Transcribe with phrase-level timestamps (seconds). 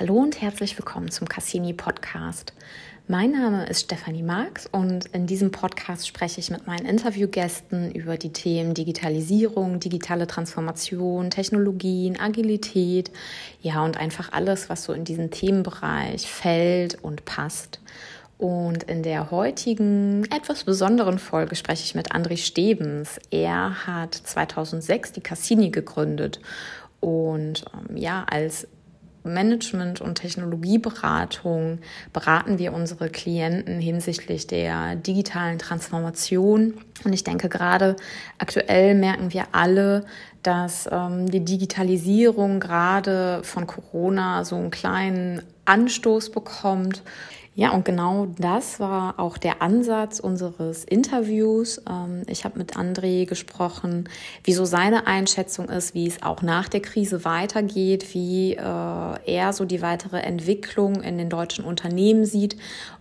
[0.00, 2.52] Hallo und herzlich willkommen zum Cassini Podcast.
[3.08, 8.16] Mein Name ist Stefanie Marx und in diesem Podcast spreche ich mit meinen Interviewgästen über
[8.16, 13.10] die Themen Digitalisierung, digitale Transformation, Technologien, Agilität,
[13.60, 17.80] ja und einfach alles, was so in diesen Themenbereich fällt und passt.
[18.38, 23.18] Und in der heutigen etwas besonderen Folge spreche ich mit André Stebens.
[23.32, 26.38] Er hat 2006 die Cassini gegründet
[27.00, 28.68] und ähm, ja, als
[29.24, 31.78] Management- und Technologieberatung
[32.12, 36.74] beraten wir unsere Klienten hinsichtlich der digitalen Transformation.
[37.04, 37.96] Und ich denke, gerade
[38.38, 40.04] aktuell merken wir alle,
[40.42, 47.02] dass ähm, die Digitalisierung gerade von Corona so einen kleinen Anstoß bekommt.
[47.58, 51.82] Ja, und genau das war auch der Ansatz unseres Interviews.
[51.90, 54.08] Ähm, ich habe mit André gesprochen,
[54.44, 59.64] wieso seine Einschätzung ist, wie es auch nach der Krise weitergeht, wie äh, er so
[59.64, 62.56] die weitere Entwicklung in den deutschen Unternehmen sieht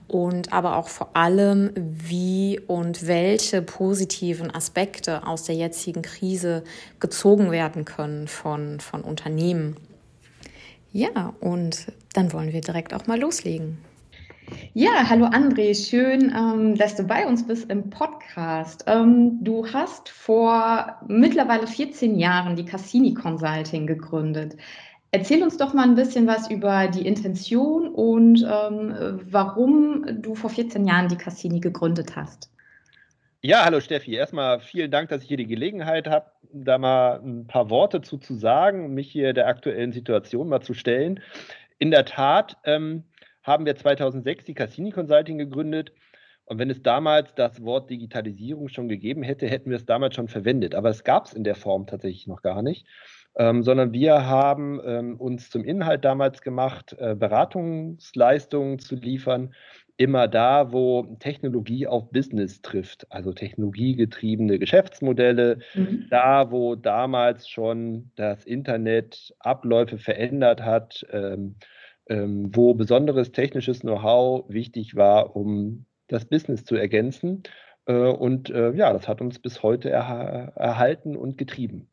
[0.07, 6.63] und aber auch vor allem, wie und welche positiven Aspekte aus der jetzigen Krise
[6.99, 9.77] gezogen werden können von, von Unternehmen.
[10.91, 13.77] Ja, und dann wollen wir direkt auch mal loslegen.
[14.79, 18.83] Ja, hallo André, schön, ähm, dass du bei uns bist im Podcast.
[18.85, 24.55] Ähm, du hast vor mittlerweile 14 Jahren die Cassini Consulting gegründet.
[25.09, 30.51] Erzähl uns doch mal ein bisschen was über die Intention und ähm, warum du vor
[30.51, 32.51] 14 Jahren die Cassini gegründet hast.
[33.41, 34.13] Ja, hallo Steffi.
[34.13, 38.19] Erstmal vielen Dank, dass ich hier die Gelegenheit habe, da mal ein paar Worte zu,
[38.19, 41.19] zu sagen, mich hier der aktuellen Situation mal zu stellen.
[41.79, 43.05] In der Tat, ähm,
[43.47, 45.93] haben wir 2006 die Cassini Consulting gegründet.
[46.45, 50.27] Und wenn es damals das Wort Digitalisierung schon gegeben hätte, hätten wir es damals schon
[50.27, 50.75] verwendet.
[50.75, 52.85] Aber es gab es in der Form tatsächlich noch gar nicht,
[53.37, 59.53] ähm, sondern wir haben ähm, uns zum Inhalt damals gemacht, äh, Beratungsleistungen zu liefern,
[59.97, 66.05] immer da, wo Technologie auf Business trifft, also technologiegetriebene Geschäftsmodelle, mhm.
[66.09, 71.05] da, wo damals schon das Internet Abläufe verändert hat.
[71.11, 71.55] Ähm,
[72.09, 77.43] ähm, wo besonderes technisches Know-how wichtig war, um das Business zu ergänzen.
[77.85, 81.87] Äh, und äh, ja, das hat uns bis heute er erhalten und getrieben.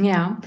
[0.00, 0.40] Ja,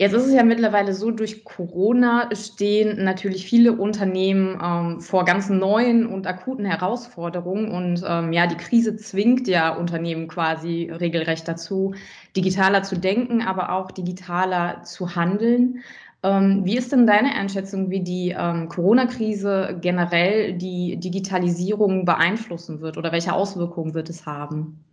[0.00, 5.50] Jetzt ist es ja mittlerweile so, durch Corona stehen natürlich viele Unternehmen ähm, vor ganz
[5.50, 7.72] neuen und akuten Herausforderungen.
[7.72, 11.94] Und ähm, ja, die Krise zwingt ja Unternehmen quasi regelrecht dazu,
[12.36, 15.80] digitaler zu denken, aber auch digitaler zu handeln.
[16.28, 22.98] Ähm, wie ist denn deine Einschätzung, wie die ähm, Corona-Krise generell die Digitalisierung beeinflussen wird
[22.98, 24.84] oder welche Auswirkungen wird es haben?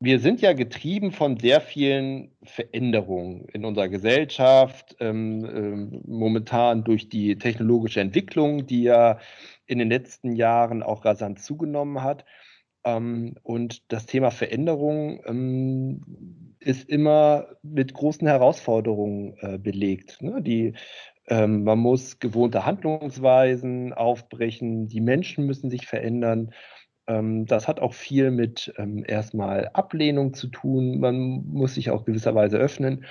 [0.00, 7.08] Wir sind ja getrieben von sehr vielen Veränderungen in unserer Gesellschaft, ähm, ähm, momentan durch
[7.08, 9.18] die technologische Entwicklung, die ja
[9.66, 12.24] in den letzten Jahren auch rasant zugenommen hat.
[12.82, 20.20] Ähm, und das Thema Veränderung ähm, ist immer mit großen Herausforderungen äh, belegt.
[20.20, 20.42] Ne?
[20.42, 20.74] Die,
[21.26, 26.52] ähm, man muss gewohnte Handlungsweisen aufbrechen, die Menschen müssen sich verändern.
[27.06, 31.00] Ähm, das hat auch viel mit ähm, erstmal Ablehnung zu tun.
[31.00, 33.06] Man muss sich auch gewisserweise öffnen.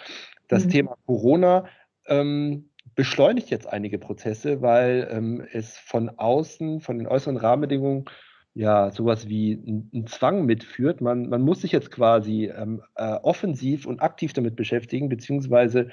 [0.47, 0.69] Das mhm.
[0.69, 1.65] Thema Corona
[2.07, 8.05] ähm, beschleunigt jetzt einige Prozesse, weil ähm, es von außen, von den äußeren Rahmenbedingungen
[8.59, 10.99] ja, sowas wie ein Zwang mitführt.
[10.99, 15.91] Man, man muss sich jetzt quasi ähm, äh, offensiv und aktiv damit beschäftigen, beziehungsweise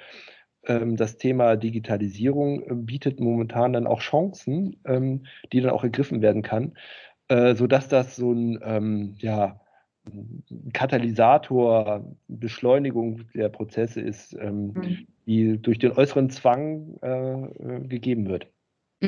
[0.64, 6.22] ähm, das Thema Digitalisierung äh, bietet momentan dann auch Chancen, ähm, die dann auch ergriffen
[6.22, 6.72] werden kann,
[7.28, 9.60] äh, sodass das so ein, ähm, ja,
[10.72, 15.06] Katalysator, Beschleunigung der Prozesse ist, ähm, mhm.
[15.24, 18.48] die durch den äußeren Zwang äh, äh gegeben wird.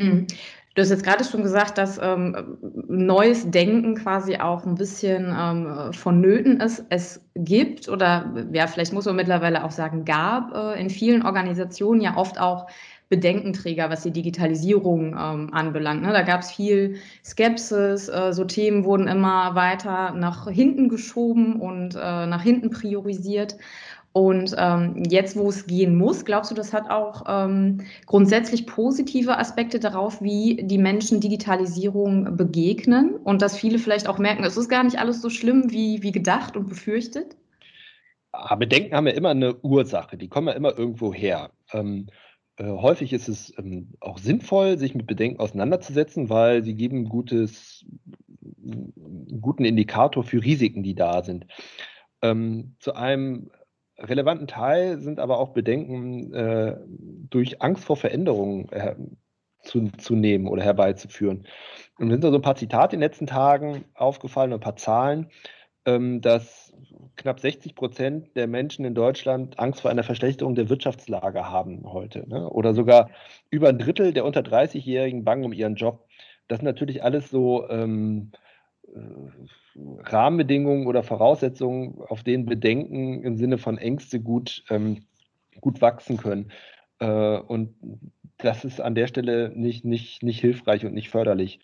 [0.03, 0.27] Mhm.
[0.75, 5.93] Du hast jetzt gerade schon gesagt, dass ähm, neues Denken quasi auch ein bisschen ähm,
[5.93, 6.85] vonnöten ist.
[6.89, 12.01] Es gibt oder ja, vielleicht muss man mittlerweile auch sagen, gab äh, in vielen Organisationen
[12.01, 12.69] ja oft auch
[13.09, 16.03] Bedenkenträger, was die Digitalisierung ähm, anbelangt.
[16.03, 16.13] Ne?
[16.13, 21.97] Da gab es viel Skepsis, äh, so Themen wurden immer weiter nach hinten geschoben und
[21.97, 23.57] äh, nach hinten priorisiert.
[24.13, 29.39] Und ähm, jetzt, wo es gehen muss, glaubst du, das hat auch ähm, grundsätzlich positive
[29.39, 34.69] Aspekte darauf, wie die Menschen Digitalisierung begegnen und dass viele vielleicht auch merken, es ist
[34.69, 37.37] gar nicht alles so schlimm wie, wie gedacht und befürchtet?
[38.33, 41.51] Aber Bedenken haben ja immer eine Ursache, die kommen ja immer irgendwo her.
[41.73, 42.09] Ähm,
[42.57, 47.85] äh, häufig ist es ähm, auch sinnvoll, sich mit Bedenken auseinanderzusetzen, weil sie geben gutes,
[48.63, 51.47] einen guten Indikator für Risiken, die da sind.
[52.21, 53.51] Ähm, zu einem
[53.99, 56.77] relevanten Teil sind aber auch Bedenken äh,
[57.31, 58.95] durch Angst vor Veränderungen äh,
[59.63, 61.47] zu, zu nehmen oder herbeizuführen.
[61.99, 64.77] Und mir sind da so ein paar Zitate in den letzten Tagen aufgefallen, ein paar
[64.77, 65.29] Zahlen,
[65.85, 66.73] ähm, dass
[67.17, 72.29] knapp 60 Prozent der Menschen in Deutschland Angst vor einer Verschlechterung der Wirtschaftslage haben heute.
[72.29, 72.49] Ne?
[72.49, 73.11] Oder sogar
[73.51, 76.07] über ein Drittel der unter 30-Jährigen bangen um ihren Job.
[76.47, 78.48] Das sind natürlich alles so ähm, äh,
[80.05, 85.05] Rahmenbedingungen oder Voraussetzungen, auf denen Bedenken im Sinne von Ängste gut, ähm,
[85.61, 86.51] gut wachsen können.
[86.99, 87.75] Äh, und
[88.39, 91.61] das ist an der Stelle nicht, nicht, nicht hilfreich und nicht förderlich.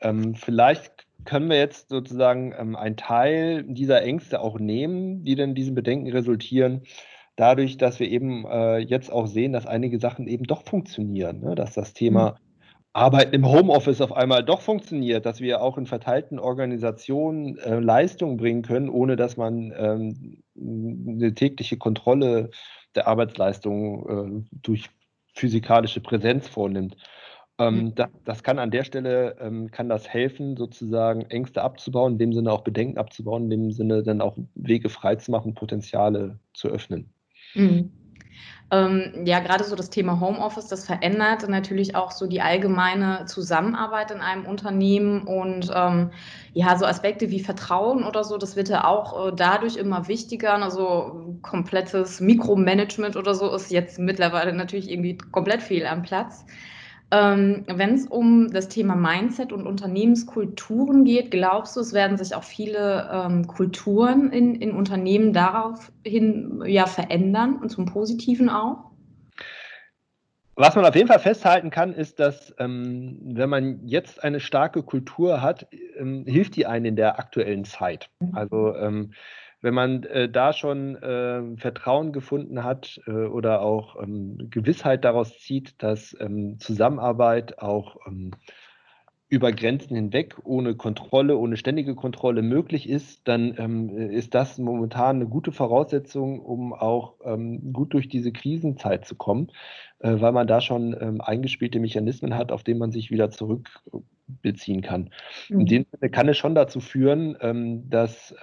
[0.00, 5.54] Ähm, vielleicht können wir jetzt sozusagen ähm, einen Teil dieser Ängste auch nehmen, die dann
[5.54, 6.82] diesen Bedenken resultieren,
[7.36, 11.54] dadurch, dass wir eben äh, jetzt auch sehen, dass einige Sachen eben doch funktionieren, ne?
[11.54, 12.47] dass das Thema mhm.
[12.98, 18.36] Arbeiten im Homeoffice auf einmal doch funktioniert, dass wir auch in verteilten Organisationen äh, Leistungen
[18.36, 22.50] bringen können, ohne dass man ähm, eine tägliche Kontrolle
[22.94, 24.90] der Arbeitsleistung äh, durch
[25.34, 26.96] physikalische Präsenz vornimmt.
[27.58, 27.94] Ähm, mhm.
[27.94, 32.32] das, das, kann an der Stelle ähm, kann das helfen, sozusagen Ängste abzubauen, in dem
[32.32, 37.12] Sinne auch Bedenken abzubauen, in dem Sinne dann auch Wege freizumachen, Potenziale zu öffnen.
[37.54, 37.90] Mhm.
[38.70, 44.10] Ähm, ja, gerade so das Thema Homeoffice, das verändert natürlich auch so die allgemeine Zusammenarbeit
[44.10, 46.10] in einem Unternehmen und ähm,
[46.52, 50.54] ja, so Aspekte wie Vertrauen oder so, das wird ja auch äh, dadurch immer wichtiger.
[50.62, 56.44] Also komplettes Mikromanagement oder so ist jetzt mittlerweile natürlich irgendwie komplett fehl am Platz.
[57.10, 62.34] Ähm, Wenn es um das Thema Mindset und Unternehmenskulturen geht, glaubst du, es werden sich
[62.34, 68.90] auch viele ähm, Kulturen in, in Unternehmen daraufhin ja, verändern und zum Positiven auch?
[70.54, 74.82] Was man auf jeden Fall festhalten kann, ist, dass ähm, wenn man jetzt eine starke
[74.82, 78.10] Kultur hat, ähm, hilft die einen in der aktuellen Zeit.
[78.20, 78.34] Mhm.
[78.34, 79.12] Also ähm,
[79.60, 85.38] wenn man äh, da schon äh, Vertrauen gefunden hat äh, oder auch ähm, Gewissheit daraus
[85.38, 88.32] zieht, dass ähm, Zusammenarbeit auch ähm,
[89.30, 95.16] über Grenzen hinweg ohne Kontrolle, ohne ständige Kontrolle möglich ist, dann ähm, ist das momentan
[95.16, 99.48] eine gute Voraussetzung, um auch ähm, gut durch diese Krisenzeit zu kommen,
[99.98, 104.80] äh, weil man da schon ähm, eingespielte Mechanismen hat, auf denen man sich wieder zurückbeziehen
[104.80, 105.10] kann.
[105.50, 105.60] Mhm.
[105.60, 107.36] In dem Sinne kann es schon dazu führen,
[107.90, 108.34] dass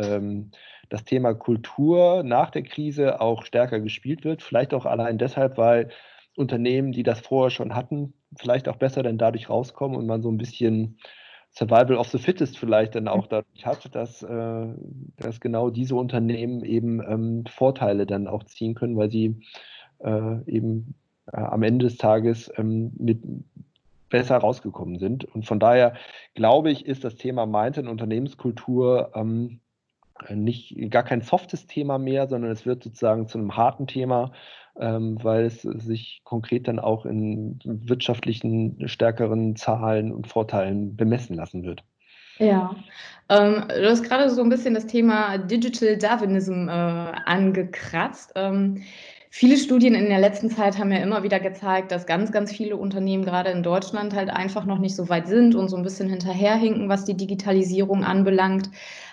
[0.90, 4.42] das Thema Kultur nach der Krise auch stärker gespielt wird.
[4.42, 5.90] Vielleicht auch allein deshalb, weil
[6.36, 10.30] Unternehmen, die das vorher schon hatten, vielleicht auch besser dann dadurch rauskommen und man so
[10.30, 10.98] ein bisschen
[11.52, 14.68] Survival of the Fittest vielleicht dann auch dadurch hat, dass, äh,
[15.18, 19.40] dass genau diese Unternehmen eben ähm, Vorteile dann auch ziehen können, weil sie
[20.00, 20.96] äh, eben
[21.32, 23.22] äh, am Ende des Tages ähm, mit
[24.10, 25.24] besser rausgekommen sind.
[25.24, 25.94] Und von daher
[26.34, 29.62] glaube ich, ist das Thema Mindset und Unternehmenskultur ähm,
[30.30, 34.32] nicht gar kein softes Thema mehr, sondern es wird sozusagen zu einem harten Thema,
[34.80, 41.64] ähm, weil es sich konkret dann auch in wirtschaftlichen stärkeren Zahlen und Vorteilen bemessen lassen
[41.64, 41.84] wird.
[42.38, 42.76] Ja,
[43.30, 48.34] ähm, du hast gerade so ein bisschen das Thema Digital Darwinism äh, angekratzt.
[48.36, 48.84] Ähm,
[49.36, 52.78] viele Studien in der letzten Zeit haben ja immer wieder gezeigt, dass ganz, ganz viele
[52.78, 56.08] Unternehmen gerade in Deutschland halt einfach noch nicht so weit sind und so ein bisschen
[56.08, 58.70] hinterherhinken, was die Digitalisierung anbelangt.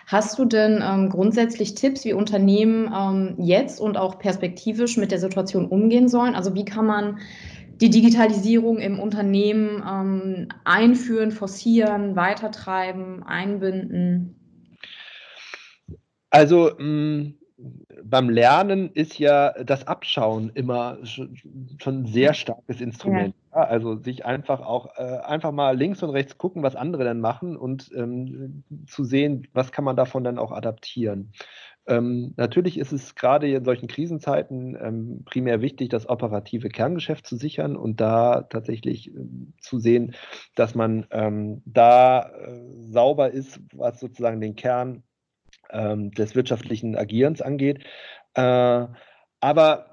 [0.06, 5.18] Hast du denn ähm, grundsätzlich Tipps, wie Unternehmen ähm, jetzt und auch perspektivisch mit der
[5.18, 6.36] Situation umgehen sollen?
[6.36, 7.18] Also wie kann man
[7.80, 14.36] die Digitalisierung im Unternehmen ähm, einführen, forcieren, weitertreiben, einbinden?
[16.30, 17.34] Also mh, mm,
[18.04, 21.36] beim Lernen ist ja das Abschauen immer schon
[21.86, 23.34] ein sehr starkes Instrument.
[23.34, 23.42] Ja.
[23.54, 27.20] Ja, also sich einfach auch äh, einfach mal links und rechts gucken, was andere dann
[27.20, 31.32] machen und ähm, zu sehen, was kann man davon dann auch adaptieren.
[31.86, 37.36] Ähm, natürlich ist es gerade in solchen Krisenzeiten ähm, primär wichtig, das operative Kerngeschäft zu
[37.36, 39.20] sichern und da tatsächlich äh,
[39.60, 40.14] zu sehen,
[40.54, 45.02] dass man ähm, da äh, sauber ist, was sozusagen den Kern
[45.72, 47.84] ähm, des wirtschaftlichen Agierens angeht.
[48.34, 48.86] Äh,
[49.40, 49.90] aber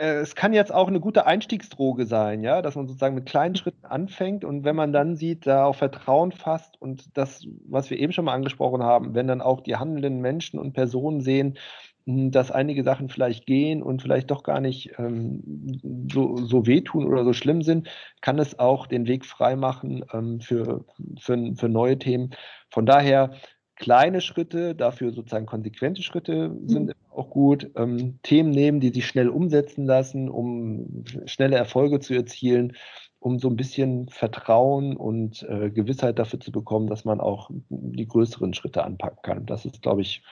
[0.00, 3.56] äh, es kann jetzt auch eine gute Einstiegsdroge sein, ja, dass man sozusagen mit kleinen
[3.56, 7.98] Schritten anfängt und wenn man dann sieht, da auch Vertrauen fasst und das, was wir
[7.98, 11.58] eben schon mal angesprochen haben, wenn dann auch die handelnden Menschen und Personen sehen,
[12.06, 17.06] hm, dass einige Sachen vielleicht gehen und vielleicht doch gar nicht ähm, so, so wehtun
[17.06, 17.88] oder so schlimm sind,
[18.20, 20.84] kann es auch den Weg freimachen ähm, für,
[21.18, 22.30] für, für neue Themen.
[22.70, 23.32] Von daher
[23.80, 26.94] kleine Schritte, dafür sozusagen konsequente Schritte sind mhm.
[27.10, 27.70] auch gut.
[27.76, 32.76] Ähm, Themen nehmen, die sich schnell umsetzen lassen, um schnelle Erfolge zu erzielen,
[33.20, 38.06] um so ein bisschen Vertrauen und äh, Gewissheit dafür zu bekommen, dass man auch die
[38.06, 39.46] größeren Schritte anpacken kann.
[39.46, 40.22] Das ist, glaube ich,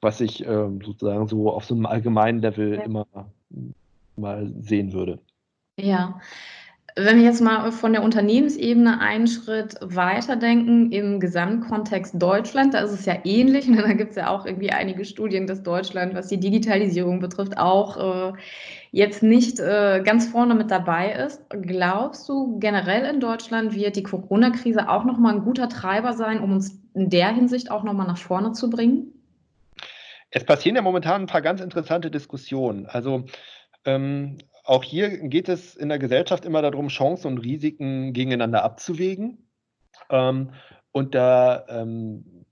[0.00, 2.82] was ich äh, sozusagen so auf so einem allgemeinen Level ja.
[2.82, 3.06] immer
[4.16, 5.20] mal sehen würde.
[5.78, 6.20] Ja,
[7.04, 12.92] wenn wir jetzt mal von der Unternehmensebene einen Schritt weiterdenken im Gesamtkontext Deutschland, da ist
[12.92, 13.68] es ja ähnlich.
[13.68, 13.82] Ne?
[13.90, 17.96] Da gibt es ja auch irgendwie einige Studien, dass Deutschland, was die Digitalisierung betrifft, auch
[17.96, 18.32] äh,
[18.92, 21.42] jetzt nicht äh, ganz vorne mit dabei ist.
[21.50, 26.52] Glaubst du, generell in Deutschland wird die Corona-Krise auch nochmal ein guter Treiber sein, um
[26.52, 29.12] uns in der Hinsicht auch nochmal nach vorne zu bringen?
[30.30, 32.86] Es passieren ja momentan ein paar ganz interessante Diskussionen.
[32.86, 33.24] Also
[33.84, 34.38] ähm,
[34.70, 39.38] auch hier geht es in der Gesellschaft immer darum, Chancen und Risiken gegeneinander abzuwägen.
[40.10, 40.50] Ähm,
[40.92, 42.44] und da ähm,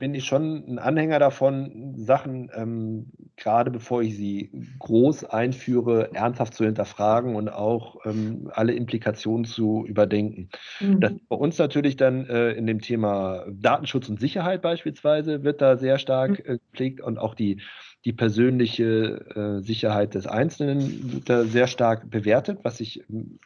[0.00, 4.50] bin ich schon ein Anhänger davon, Sachen, ähm, gerade bevor ich sie
[4.80, 10.48] groß einführe, ernsthaft zu hinterfragen und auch ähm, alle Implikationen zu überdenken.
[10.80, 11.00] Mhm.
[11.00, 15.76] Das bei uns natürlich dann äh, in dem Thema Datenschutz und Sicherheit beispielsweise wird da
[15.76, 16.54] sehr stark mhm.
[16.54, 17.60] äh, gepflegt und auch die
[18.04, 23.38] die persönliche äh, Sicherheit des Einzelnen wird da sehr stark bewertet, was ich ähm,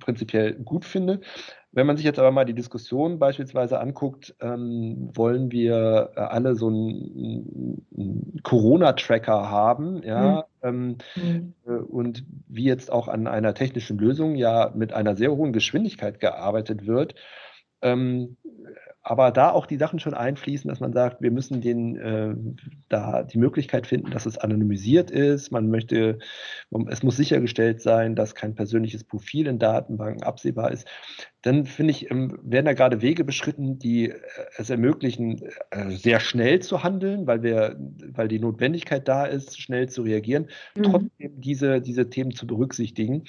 [0.00, 1.20] prinzipiell gut finde.
[1.70, 6.54] Wenn man sich jetzt aber mal die Diskussion beispielsweise anguckt, ähm, wollen wir äh, alle
[6.54, 10.98] so einen, einen Corona-Tracker haben, ja, mhm.
[11.16, 11.84] ähm, mhm.
[11.84, 16.86] und wie jetzt auch an einer technischen Lösung ja mit einer sehr hohen Geschwindigkeit gearbeitet
[16.86, 17.14] wird,
[17.82, 18.37] ähm,
[19.08, 22.34] aber da auch die Sachen schon einfließen, dass man sagt, wir müssen den äh,
[22.90, 25.50] da die Möglichkeit finden, dass es anonymisiert ist.
[25.50, 26.18] Man möchte,
[26.88, 30.86] es muss sichergestellt sein, dass kein persönliches Profil in Datenbanken absehbar ist.
[31.40, 34.18] Dann finde ich, ähm, werden da gerade Wege beschritten, die äh,
[34.58, 37.76] es ermöglichen, äh, sehr schnell zu handeln, weil wir,
[38.12, 40.82] weil die Notwendigkeit da ist, schnell zu reagieren, mhm.
[40.82, 43.24] trotzdem diese, diese Themen zu berücksichtigen.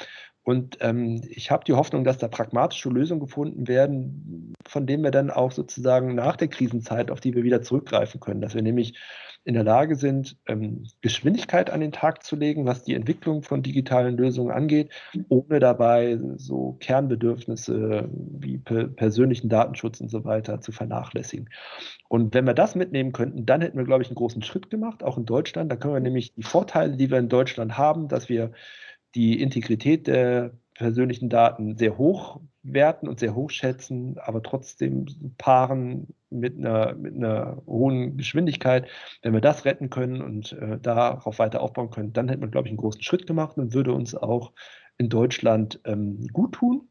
[0.49, 5.11] Und ähm, ich habe die Hoffnung, dass da pragmatische Lösungen gefunden werden, von denen wir
[5.11, 8.41] dann auch sozusagen nach der Krisenzeit, auf die wir wieder zurückgreifen können.
[8.41, 8.97] Dass wir nämlich
[9.43, 13.61] in der Lage sind, ähm, Geschwindigkeit an den Tag zu legen, was die Entwicklung von
[13.61, 14.89] digitalen Lösungen angeht,
[15.27, 21.51] ohne dabei so Kernbedürfnisse wie per persönlichen Datenschutz und so weiter zu vernachlässigen.
[22.07, 25.03] Und wenn wir das mitnehmen könnten, dann hätten wir, glaube ich, einen großen Schritt gemacht,
[25.03, 25.71] auch in Deutschland.
[25.71, 28.51] Da können wir nämlich die Vorteile, die wir in Deutschland haben, dass wir
[29.15, 35.05] die Integrität der persönlichen Daten sehr hoch werten und sehr hoch schätzen, aber trotzdem
[35.37, 38.87] paaren mit einer, mit einer hohen Geschwindigkeit.
[39.21, 42.67] Wenn wir das retten können und äh, darauf weiter aufbauen können, dann hätte man, glaube
[42.67, 44.51] ich, einen großen Schritt gemacht und würde uns auch
[44.97, 46.87] in Deutschland ähm, gut tun.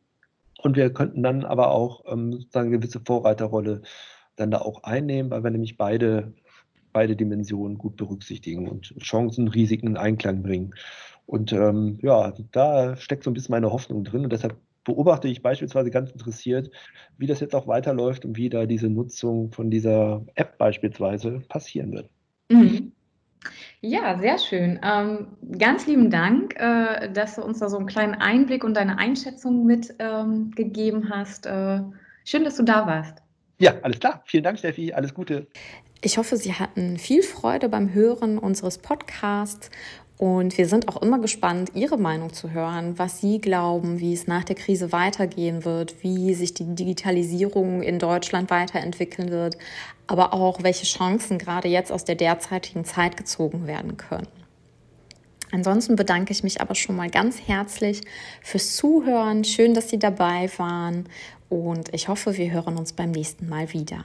[0.60, 3.82] Und wir könnten dann aber auch ähm, sozusagen eine gewisse Vorreiterrolle
[4.36, 6.32] dann da auch einnehmen, weil wir nämlich beide,
[6.92, 10.74] beide Dimensionen gut berücksichtigen und Chancen, Risiken in Einklang bringen.
[11.26, 14.24] Und ähm, ja, da steckt so ein bisschen meine Hoffnung drin.
[14.24, 16.70] Und deshalb beobachte ich beispielsweise ganz interessiert,
[17.18, 21.92] wie das jetzt auch weiterläuft und wie da diese Nutzung von dieser App beispielsweise passieren
[21.92, 22.08] wird.
[22.50, 22.92] Mhm.
[23.80, 24.80] Ja, sehr schön.
[24.82, 25.28] Ähm,
[25.58, 29.66] ganz lieben Dank, äh, dass du uns da so einen kleinen Einblick und deine Einschätzung
[29.66, 31.46] mitgegeben ähm, hast.
[31.46, 31.82] Äh,
[32.24, 33.22] schön, dass du da warst.
[33.58, 34.22] Ja, alles klar.
[34.24, 34.92] Vielen Dank, Steffi.
[34.92, 35.46] Alles Gute.
[36.00, 39.68] Ich hoffe, Sie hatten viel Freude beim Hören unseres Podcasts
[40.16, 44.28] und wir sind auch immer gespannt, Ihre Meinung zu hören, was Sie glauben, wie es
[44.28, 49.58] nach der Krise weitergehen wird, wie sich die Digitalisierung in Deutschland weiterentwickeln wird,
[50.06, 54.28] aber auch welche Chancen gerade jetzt aus der derzeitigen Zeit gezogen werden können.
[55.50, 58.02] Ansonsten bedanke ich mich aber schon mal ganz herzlich
[58.40, 59.42] fürs Zuhören.
[59.42, 61.08] Schön, dass Sie dabei waren
[61.48, 64.04] und ich hoffe, wir hören uns beim nächsten Mal wieder.